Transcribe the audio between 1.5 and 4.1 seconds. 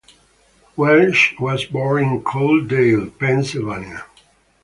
born in Coaldale, Pennsylvania.